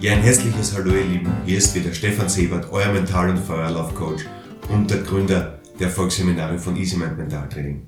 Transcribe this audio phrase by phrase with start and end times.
[0.00, 1.32] Ja, ein herzliches Hallo ihr Lieben.
[1.44, 4.26] Hier ist wieder Stefan Sebert, euer Mental- und Feuerlaufcoach
[4.68, 7.82] und der Gründer der Erfolgsseminare von EasyMind Mental Training.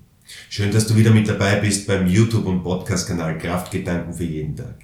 [0.48, 4.75] Schön, dass du wieder mit dabei bist beim YouTube- und Podcast-Kanal Kraftgedanken für jeden Tag.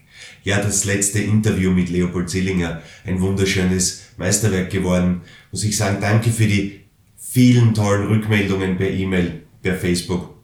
[0.45, 5.23] Ja, das letzte Interview mit Leopold Zillinger, ein wunderschönes Meisterwerk geworden.
[5.51, 6.83] Muss ich sagen, danke für die
[7.17, 10.36] vielen tollen Rückmeldungen per E-Mail, per Facebook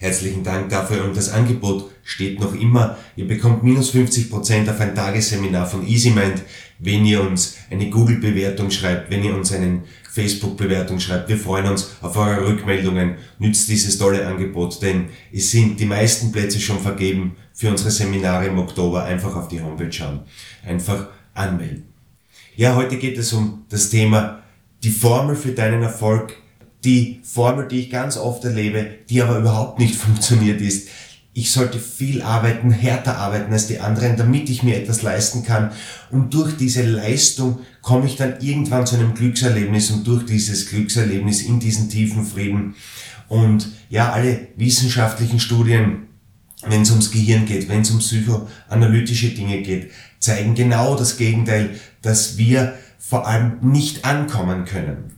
[0.00, 2.96] Herzlichen Dank dafür und das Angebot steht noch immer.
[3.16, 6.42] Ihr bekommt minus 50% auf ein Tagesseminar von EasyMind,
[6.78, 9.82] wenn ihr uns eine Google-Bewertung schreibt, wenn ihr uns eine
[10.12, 11.28] Facebook-Bewertung schreibt.
[11.28, 13.16] Wir freuen uns auf eure Rückmeldungen.
[13.40, 18.46] Nützt dieses tolle Angebot, denn es sind die meisten Plätze schon vergeben für unsere Seminare
[18.46, 19.02] im Oktober.
[19.02, 20.20] Einfach auf die Homepage schauen.
[20.64, 21.88] Einfach anmelden.
[22.54, 24.42] Ja, heute geht es um das Thema
[24.84, 26.36] die Formel für deinen Erfolg
[26.84, 30.88] die Formel, die ich ganz oft erlebe, die aber überhaupt nicht funktioniert ist.
[31.34, 35.70] Ich sollte viel arbeiten, härter arbeiten als die anderen, damit ich mir etwas leisten kann.
[36.10, 41.42] Und durch diese Leistung komme ich dann irgendwann zu einem Glückserlebnis und durch dieses Glückserlebnis
[41.42, 42.74] in diesen tiefen Frieden.
[43.28, 46.08] Und ja, alle wissenschaftlichen Studien,
[46.66, 51.70] wenn es ums Gehirn geht, wenn es um psychoanalytische Dinge geht, zeigen genau das Gegenteil,
[52.02, 55.12] dass wir vor allem nicht ankommen können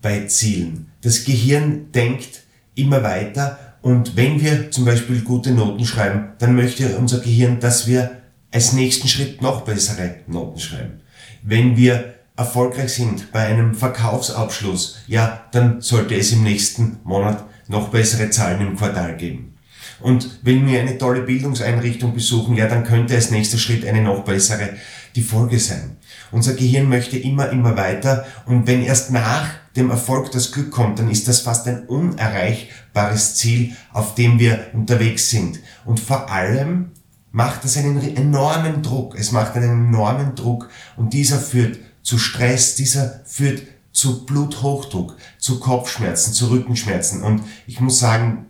[0.00, 0.89] bei Zielen.
[1.02, 2.42] Das Gehirn denkt
[2.74, 7.86] immer weiter und wenn wir zum Beispiel gute Noten schreiben, dann möchte unser Gehirn, dass
[7.86, 8.18] wir
[8.52, 11.00] als nächsten Schritt noch bessere Noten schreiben.
[11.42, 17.88] Wenn wir erfolgreich sind bei einem Verkaufsabschluss, ja, dann sollte es im nächsten Monat noch
[17.88, 19.54] bessere Zahlen im Quartal geben.
[20.00, 24.24] Und wenn wir eine tolle Bildungseinrichtung besuchen, ja, dann könnte als nächster Schritt eine noch
[24.24, 24.70] bessere
[25.14, 25.96] die Folge sein.
[26.30, 30.98] Unser Gehirn möchte immer, immer weiter und wenn erst nach dem Erfolg das Glück kommt,
[30.98, 35.60] dann ist das fast ein unerreichbares Ziel, auf dem wir unterwegs sind.
[35.84, 36.90] Und vor allem
[37.32, 39.16] macht das einen enormen Druck.
[39.18, 43.62] Es macht einen enormen Druck und dieser führt zu Stress, dieser führt
[43.92, 47.22] zu Bluthochdruck, zu Kopfschmerzen, zu Rückenschmerzen.
[47.22, 48.46] Und ich muss sagen,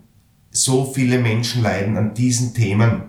[0.50, 3.02] so viele Menschen leiden an diesen Themen,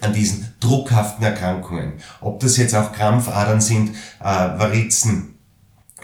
[0.00, 1.94] an diesen druckhaften Erkrankungen.
[2.20, 3.90] Ob das jetzt auch Krampfadern sind,
[4.20, 5.35] äh, Varizen,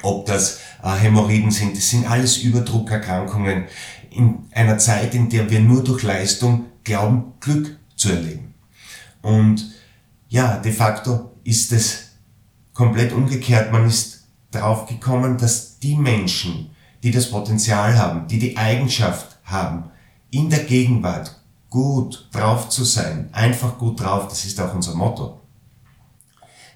[0.03, 3.65] ob das äh, Hämorrhoiden sind, das sind alles Überdruckerkrankungen
[4.11, 8.55] in einer Zeit, in der wir nur durch Leistung glauben, Glück zu erleben.
[9.23, 9.73] Und
[10.29, 12.11] ja, de facto ist es
[12.73, 13.73] komplett umgekehrt.
[13.73, 16.71] Man ist drauf gekommen, dass die Menschen,
[17.03, 19.91] die das Potenzial haben, die die Eigenschaft haben,
[20.31, 25.41] in der Gegenwart gut drauf zu sein, einfach gut drauf, das ist auch unser Motto,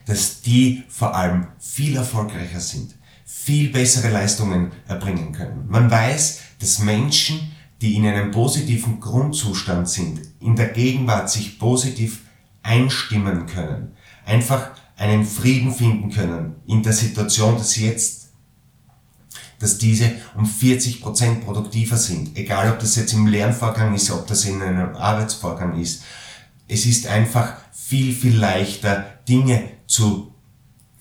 [0.06, 2.95] dass die vor allem viel erfolgreicher sind,
[3.28, 5.66] viel bessere Leistungen erbringen können.
[5.68, 12.20] Man weiß, dass Menschen, die in einem positiven Grundzustand sind, in der Gegenwart sich positiv
[12.62, 18.28] einstimmen können, einfach einen Frieden finden können in der Situation des Jetzt,
[19.58, 22.36] dass diese um 40 Prozent produktiver sind.
[22.36, 26.04] Egal, ob das jetzt im Lernvorgang ist, ob das in einem Arbeitsvorgang ist.
[26.68, 30.32] Es ist einfach viel, viel leichter, Dinge zu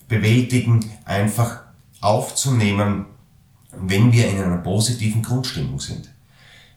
[0.08, 1.65] bewältigen, einfach
[2.06, 3.06] aufzunehmen,
[3.72, 6.10] wenn wir in einer positiven Grundstimmung sind.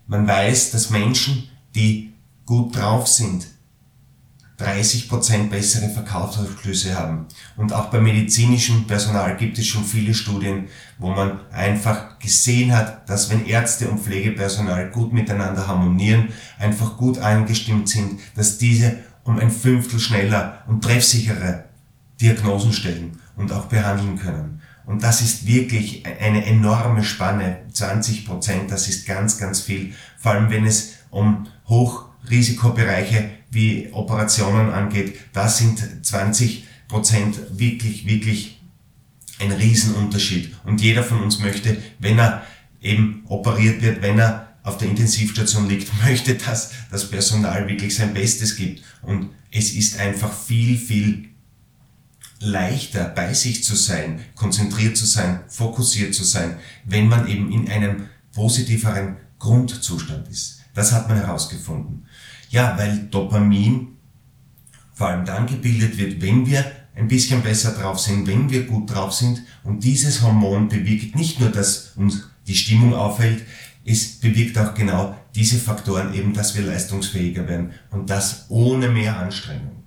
[0.06, 2.14] Man weiß, dass Menschen, die
[2.46, 3.46] gut drauf sind,
[4.58, 7.26] 30% bessere Verkaufsabschlüsse haben.
[7.56, 10.66] Und auch beim medizinischen Personal gibt es schon viele Studien,
[10.98, 17.18] wo man einfach gesehen hat, dass wenn Ärzte und Pflegepersonal gut miteinander harmonieren, einfach gut
[17.18, 21.66] eingestimmt sind, dass diese um ein Fünftel schneller und treffsichere
[22.20, 24.57] Diagnosen stellen und auch behandeln können.
[24.88, 27.58] Und das ist wirklich eine enorme Spanne.
[27.74, 29.92] 20 Prozent, das ist ganz, ganz viel.
[30.18, 38.62] Vor allem wenn es um Hochrisikobereiche wie Operationen angeht, da sind 20 Prozent wirklich, wirklich
[39.38, 40.54] ein Riesenunterschied.
[40.64, 42.42] Und jeder von uns möchte, wenn er
[42.80, 48.14] eben operiert wird, wenn er auf der Intensivstation liegt, möchte, dass das Personal wirklich sein
[48.14, 48.82] Bestes gibt.
[49.02, 51.27] Und es ist einfach viel, viel
[52.40, 57.68] leichter bei sich zu sein, konzentriert zu sein, fokussiert zu sein, wenn man eben in
[57.68, 60.60] einem positiveren Grundzustand ist.
[60.74, 62.06] Das hat man herausgefunden.
[62.50, 63.88] Ja, weil Dopamin
[64.94, 66.64] vor allem dann gebildet wird, wenn wir
[66.96, 69.42] ein bisschen besser drauf sind, wenn wir gut drauf sind.
[69.62, 73.44] Und dieses Hormon bewirkt nicht nur, dass uns die Stimmung aufhält,
[73.84, 79.18] es bewirkt auch genau diese Faktoren eben, dass wir leistungsfähiger werden und das ohne mehr
[79.18, 79.84] Anstrengung.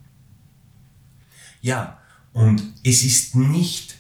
[1.62, 2.00] Ja,
[2.34, 3.96] und es ist nicht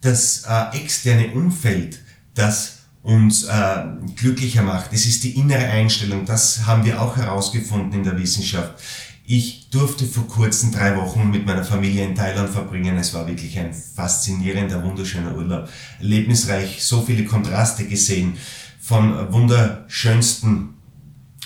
[0.00, 2.00] das äh, externe Umfeld,
[2.34, 3.84] das uns äh,
[4.16, 4.92] glücklicher macht.
[4.92, 6.24] Es ist die innere Einstellung.
[6.24, 8.74] Das haben wir auch herausgefunden in der Wissenschaft.
[9.26, 12.96] Ich durfte vor kurzem drei Wochen mit meiner Familie in Thailand verbringen.
[12.96, 15.68] Es war wirklich ein faszinierender, wunderschöner Urlaub.
[15.98, 18.36] Erlebnisreich, so viele Kontraste gesehen.
[18.80, 20.74] Von wunderschönsten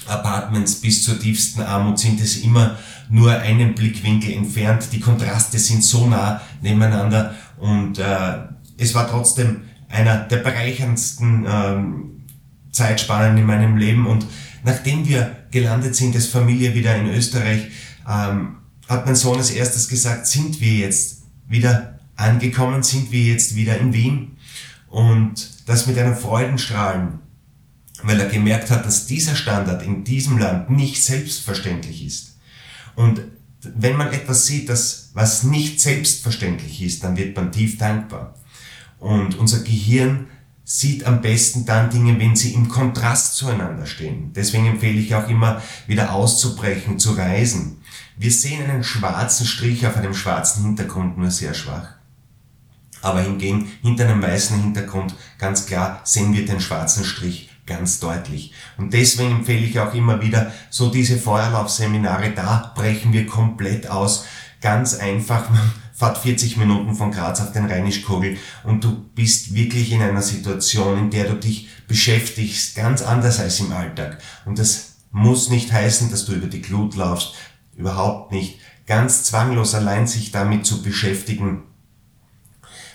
[0.06, 2.76] Apartments bis zur tiefsten Armut sind es immer
[3.10, 4.88] nur einen Blickwinkel entfernt.
[4.92, 8.38] Die Kontraste sind so nah nebeneinander und äh,
[8.76, 12.22] es war trotzdem einer der bereicherndsten ähm,
[12.70, 14.26] Zeitspannen in meinem Leben und
[14.64, 17.68] nachdem wir gelandet sind als Familie wieder in Österreich,
[18.08, 18.56] ähm,
[18.88, 23.78] hat mein Sohn als erstes gesagt, sind wir jetzt wieder angekommen, sind wir jetzt wieder
[23.78, 24.36] in Wien
[24.88, 27.20] und das mit einem Freudenstrahlen,
[28.02, 32.37] weil er gemerkt hat, dass dieser Standard in diesem Land nicht selbstverständlich ist.
[32.98, 33.20] Und
[33.62, 38.34] wenn man etwas sieht, das, was nicht selbstverständlich ist, dann wird man tief dankbar.
[38.98, 40.26] Und unser Gehirn
[40.64, 44.32] sieht am besten dann Dinge, wenn sie im Kontrast zueinander stehen.
[44.34, 47.80] Deswegen empfehle ich auch immer, wieder auszubrechen, zu reisen.
[48.16, 51.90] Wir sehen einen schwarzen Strich auf einem schwarzen Hintergrund nur sehr schwach.
[53.00, 58.52] Aber hingegen hinter einem weißen Hintergrund ganz klar sehen wir den schwarzen Strich ganz deutlich.
[58.76, 64.24] Und deswegen empfehle ich auch immer wieder so diese Feuerlaufseminare, da brechen wir komplett aus.
[64.60, 69.92] Ganz einfach, man fahrt 40 Minuten von Graz auf den Rheinischkogel und du bist wirklich
[69.92, 74.18] in einer Situation, in der du dich beschäftigst, ganz anders als im Alltag.
[74.44, 77.34] Und das muss nicht heißen, dass du über die Glut laufst,
[77.76, 78.58] überhaupt nicht.
[78.86, 81.64] Ganz zwanglos allein sich damit zu beschäftigen,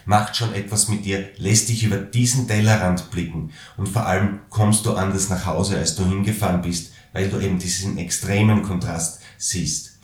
[0.05, 4.85] macht schon etwas mit dir, lässt dich über diesen Tellerrand blicken und vor allem kommst
[4.85, 9.99] du anders nach Hause, als du hingefahren bist, weil du eben diesen extremen Kontrast siehst.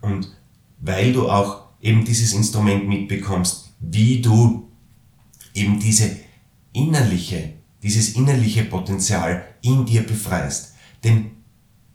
[0.00, 0.28] Und
[0.80, 4.70] weil du auch eben dieses Instrument mitbekommst, wie du
[5.54, 6.16] eben diese
[6.72, 10.74] innerliche, dieses innerliche Potenzial in dir befreist.
[11.04, 11.30] Denn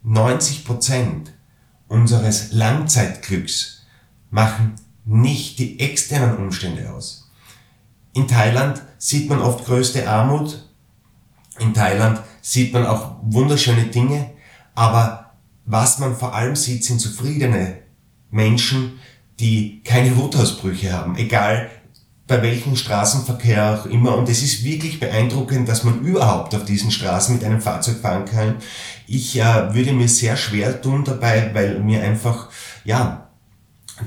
[0.04, 1.34] 90 Prozent
[1.88, 3.86] unseres Langzeitglücks
[4.30, 7.19] machen nicht die externen Umstände aus.
[8.14, 10.66] In Thailand sieht man oft größte Armut.
[11.60, 14.32] In Thailand sieht man auch wunderschöne Dinge.
[14.76, 15.34] Aber
[15.66, 17.78] was man vor allem sieht, sind zufriedene
[18.32, 19.00] Menschen,
[19.40, 21.70] die keine Wutausbrüche haben, egal
[22.28, 24.16] bei welchem Straßenverkehr auch immer.
[24.16, 28.26] Und es ist wirklich beeindruckend, dass man überhaupt auf diesen Straßen mit einem Fahrzeug fahren
[28.26, 28.58] kann.
[29.08, 32.50] Ich äh, würde mir sehr schwer tun dabei, weil mir einfach,
[32.84, 33.30] ja,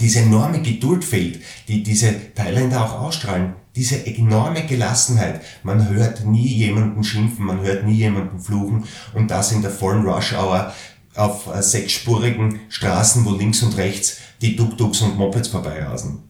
[0.00, 3.55] diese enorme Geduld fehlt, die diese Thailänder auch ausstrahlen.
[3.74, 5.40] Diese enorme Gelassenheit.
[5.62, 8.84] Man hört nie jemanden schimpfen, man hört nie jemanden fluchen
[9.14, 10.72] und das in der vollen Rush Hour
[11.14, 16.24] auf äh, sechsspurigen Straßen, wo links und rechts die Tuk-Tuks und Mopeds vorbeirasen.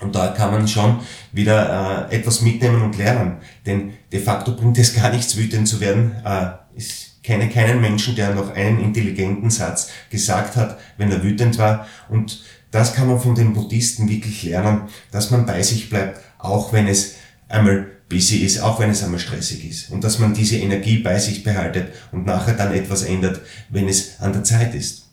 [0.00, 1.00] Und da kann man schon
[1.32, 3.38] wieder äh, etwas mitnehmen und lernen.
[3.64, 6.12] Denn de facto bringt es gar nichts, wütend zu werden.
[6.24, 11.58] Äh, ich kenne keinen Menschen, der noch einen intelligenten Satz gesagt hat, wenn er wütend
[11.58, 11.86] war.
[12.08, 16.72] Und das kann man von den Buddhisten wirklich lernen, dass man bei sich bleibt, auch
[16.72, 17.14] wenn es
[17.48, 19.90] einmal busy ist, auch wenn es einmal stressig ist.
[19.90, 24.20] Und dass man diese Energie bei sich behaltet und nachher dann etwas ändert, wenn es
[24.20, 25.06] an der Zeit ist.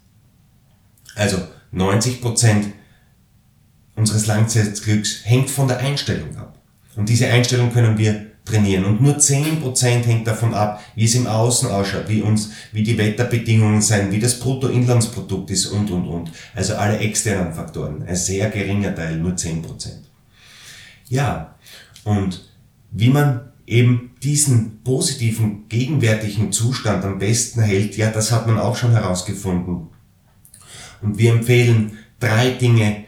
[1.16, 1.38] Also
[1.72, 2.68] 90 Prozent
[3.96, 6.58] unseres Langzeitglücks hängt von der Einstellung ab.
[6.96, 8.86] Und diese Einstellung können wir trainieren.
[8.86, 12.98] Und nur 10% hängt davon ab, wie es im Außen ausschaut, wie uns, wie die
[12.98, 16.32] Wetterbedingungen sein, wie das Bruttoinlandsprodukt ist und, und, und.
[16.53, 18.03] Also alle externen Faktoren.
[18.03, 19.63] Ein sehr geringer Teil, nur 10%.
[21.13, 21.55] Ja.
[22.03, 22.50] Und
[22.91, 28.75] wie man eben diesen positiven, gegenwärtigen Zustand am besten hält, ja, das hat man auch
[28.75, 29.89] schon herausgefunden.
[31.03, 33.05] Und wir empfehlen drei Dinge,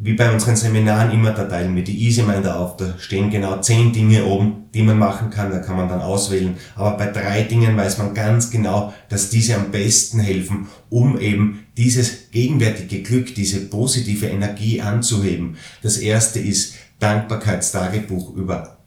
[0.00, 3.92] wie bei unseren Seminaren immer, da teilen wir die Easyminder auf, da stehen genau zehn
[3.92, 6.56] Dinge oben, die man machen kann, da kann man dann auswählen.
[6.76, 11.66] Aber bei drei Dingen weiß man ganz genau, dass diese am besten helfen, um eben
[11.76, 15.56] dieses gegenwärtige Glück, diese positive Energie anzuheben.
[15.82, 18.78] Das erste ist Dankbarkeitstagebuch über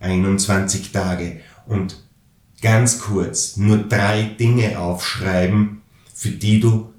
[0.00, 1.96] 21 Tage und
[2.62, 5.82] ganz kurz nur drei Dinge aufschreiben,
[6.14, 6.92] für die du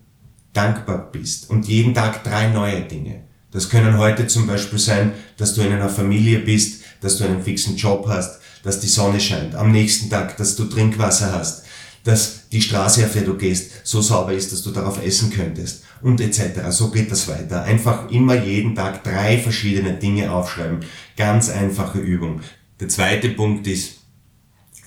[0.53, 3.23] dankbar bist und jeden Tag drei neue Dinge.
[3.51, 7.43] Das können heute zum Beispiel sein, dass du in einer Familie bist, dass du einen
[7.43, 9.55] fixen Job hast, dass die Sonne scheint.
[9.55, 11.65] Am nächsten Tag, dass du Trinkwasser hast,
[12.03, 15.83] dass die Straße, auf der du gehst, so sauber ist, dass du darauf essen könntest
[16.01, 16.69] und etc.
[16.69, 17.63] So geht das weiter.
[17.63, 20.79] Einfach immer jeden Tag drei verschiedene Dinge aufschreiben.
[21.17, 22.41] Ganz einfache Übung.
[22.79, 24.01] Der zweite Punkt ist,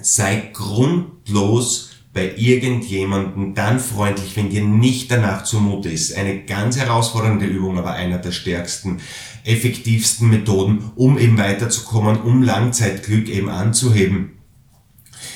[0.01, 6.17] sei grundlos bei irgendjemandem dann freundlich, wenn dir nicht danach zumute ist.
[6.17, 9.01] Eine ganz herausfordernde Übung, aber einer der stärksten,
[9.45, 14.39] effektivsten Methoden, um eben weiterzukommen, um Langzeitglück eben anzuheben.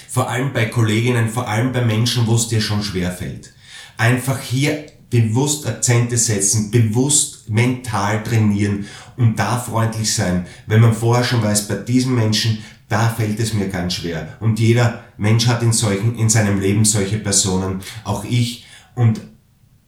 [0.09, 3.53] Vor allem bei Kolleginnen, vor allem bei Menschen, wo es dir schon schwer fällt.
[3.97, 8.87] Einfach hier bewusst Akzente setzen, bewusst mental trainieren
[9.17, 13.55] und da freundlich sein, wenn man vorher schon weiß, bei diesem Menschen, da fällt es
[13.55, 14.37] mir ganz schwer.
[14.41, 18.67] Und jeder Mensch hat in solchen, in seinem Leben solche Personen, auch ich.
[18.95, 19.21] Und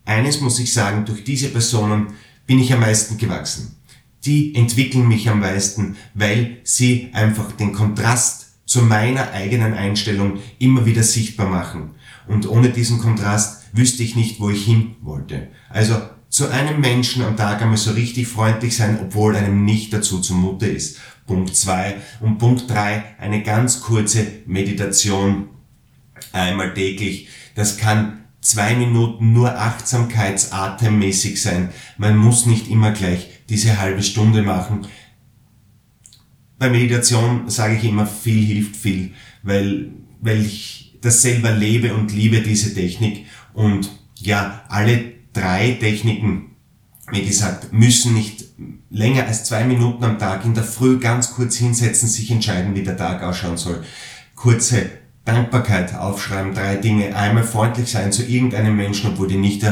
[0.04, 2.08] eines muss ich sagen, durch diese Personen
[2.46, 3.76] bin ich am meisten gewachsen.
[4.24, 10.84] Die entwickeln mich am meisten, weil sie einfach den Kontrast zu meiner eigenen Einstellung immer
[10.84, 11.92] wieder sichtbar machen.
[12.28, 15.48] Und ohne diesen Kontrast wüsste ich nicht, wo ich hin wollte.
[15.68, 15.96] Also
[16.28, 20.66] zu einem Menschen am Tag einmal so richtig freundlich sein, obwohl einem nicht dazu zumute
[20.66, 20.98] ist.
[21.26, 25.48] Punkt zwei Und Punkt drei eine ganz kurze Meditation
[26.32, 27.28] einmal täglich.
[27.54, 31.70] Das kann zwei Minuten nur achtsamkeitsatemmäßig sein.
[31.98, 34.86] Man muss nicht immer gleich diese halbe Stunde machen.
[36.58, 39.12] Bei Meditation sage ich immer, viel hilft viel,
[39.42, 43.26] weil, weil ich das selber lebe und liebe diese Technik.
[43.54, 46.56] Und ja, alle drei Techniken,
[47.10, 48.44] wie gesagt, müssen nicht
[48.90, 52.82] länger als zwei Minuten am Tag in der Früh ganz kurz hinsetzen, sich entscheiden, wie
[52.82, 53.82] der Tag ausschauen soll.
[54.34, 54.90] Kurze
[55.24, 57.14] Dankbarkeit aufschreiben, drei Dinge.
[57.14, 59.64] Einmal freundlich sein zu irgendeinem Menschen, obwohl die nicht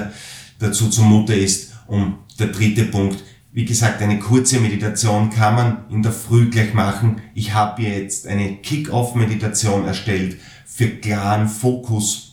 [0.59, 1.73] dazu zumute ist.
[1.87, 6.75] Und der dritte Punkt, wie gesagt, eine kurze Meditation kann man in der Früh gleich
[6.75, 7.23] machen.
[7.35, 12.28] Ich habe jetzt eine Kick-Off-Meditation erstellt für klaren Fokus.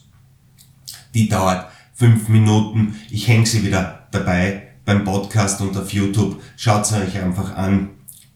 [1.16, 3.00] Die dauert fünf Minuten.
[3.10, 6.42] Ich hänge sie wieder dabei beim Podcast und auf YouTube.
[6.58, 7.92] Schaut sie euch einfach an.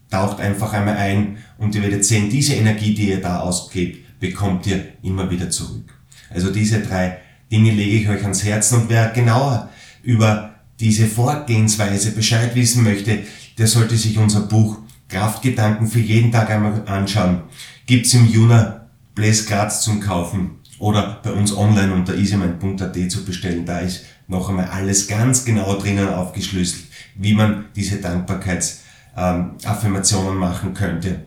[0.09, 4.65] Taucht einfach einmal ein und ihr werdet sehen, diese Energie, die ihr da ausgebt, bekommt
[4.65, 5.93] ihr immer wieder zurück.
[6.29, 7.17] Also diese drei
[7.51, 9.69] Dinge lege ich euch ans Herzen und wer genauer
[10.01, 13.19] über diese Vorgehensweise Bescheid wissen möchte,
[13.57, 17.41] der sollte sich unser Buch Kraftgedanken für jeden Tag einmal anschauen.
[17.85, 23.65] Gibt's im Juna Blaze Graz zum Kaufen oder bei uns online unter easymind.at zu bestellen.
[23.65, 30.73] Da ist noch einmal alles ganz genau drinnen aufgeschlüsselt, wie man diese Dankbarkeitsaffirmationen ähm, machen
[30.73, 31.25] könnte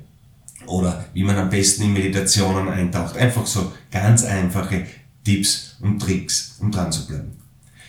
[0.66, 3.16] oder wie man am besten in Meditationen eintaucht.
[3.16, 4.86] Einfach so ganz einfache
[5.24, 7.32] Tipps und Tricks, um dran zu bleiben.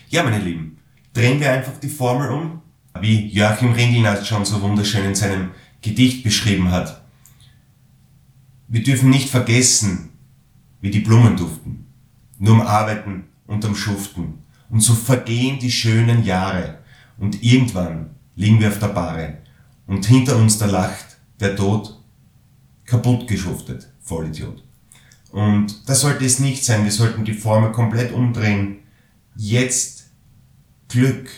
[0.10, 0.77] Ja, meine Lieben,
[1.13, 2.62] drehen wir einfach die Formel um,
[3.00, 5.51] wie Joachim Ringelnatz schon so wunderschön in seinem
[5.82, 7.01] Gedicht beschrieben hat.
[8.67, 10.10] Wir dürfen nicht vergessen,
[10.83, 11.85] wie die Blumen duften,
[12.39, 14.39] nur am Arbeiten und am Schuften.
[14.69, 16.79] Und so vergehen die schönen Jahre
[17.17, 19.37] und irgendwann liegen wir auf der Bahre
[19.87, 21.97] und hinter uns da lacht der Tod
[22.83, 24.61] kaputt geschuftet, Vollidiot.
[25.31, 28.79] Und das sollte es nicht sein, wir sollten die Formel komplett umdrehen.
[29.37, 30.11] Jetzt
[30.89, 31.29] Glück,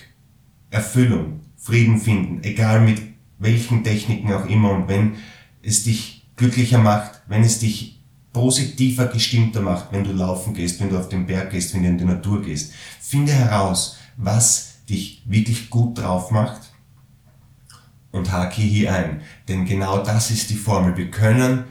[0.72, 3.00] Erfüllung, Frieden finden, egal mit
[3.38, 5.18] welchen Techniken auch immer und wenn
[5.62, 7.95] es dich glücklicher macht, wenn es dich
[8.36, 11.88] positiver gestimmter macht, wenn du laufen gehst, wenn du auf den Berg gehst, wenn du
[11.88, 12.74] in die Natur gehst.
[13.00, 16.74] Finde heraus, was dich wirklich gut drauf macht
[18.12, 19.22] und hake hier ein.
[19.48, 20.98] Denn genau das ist die Formel.
[20.98, 21.64] Wir können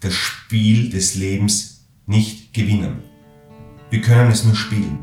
[0.00, 3.04] das Spiel des Lebens nicht gewinnen.
[3.90, 4.98] Wir können es nur spielen.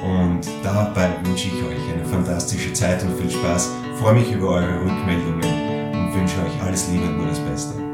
[0.00, 3.68] Und dabei wünsche ich euch eine fantastische Zeit und viel Spaß.
[3.98, 7.93] Freue mich über eure Rückmeldungen und wünsche euch alles Liebe und nur das Beste.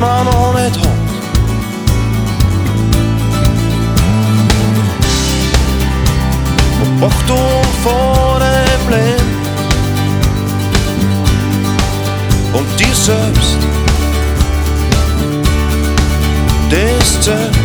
[0.00, 1.10] Man noch nicht hat.
[7.02, 9.30] Achtung vor dem Leben
[12.52, 13.56] und dir selbst,
[16.70, 17.58] das zählt.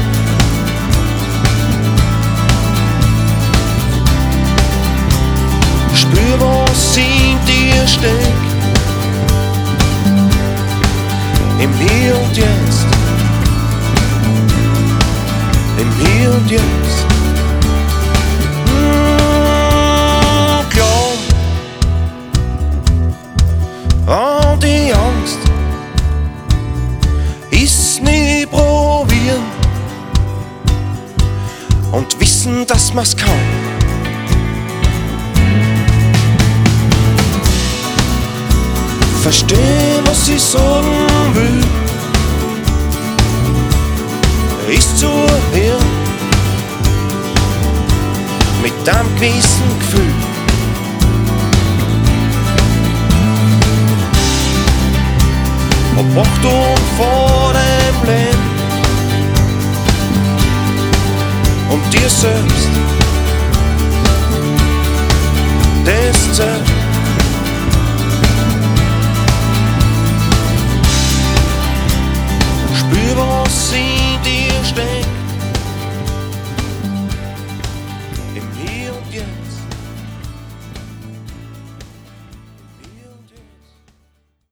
[5.94, 8.45] Spür, was in dir steckt.
[11.78, 12.86] Und Jetzt.
[16.36, 17.06] Und Jetzt.
[18.66, 21.18] Mmh, glaub
[24.08, 25.40] an die Angst.
[27.52, 29.44] Ist nie probieren
[31.92, 33.75] und wissen, dass man's kann.
[39.26, 40.88] Verstehen, was ich sagen
[41.34, 41.64] will.
[44.72, 45.96] Ist zu hören
[48.62, 50.14] mit einem gewissen Gefühl.
[55.96, 58.46] Hab Achtung vor dem Leben
[61.72, 62.70] und dir selbst.
[65.84, 66.85] Das zählt.
[74.66, 75.05] verstehen.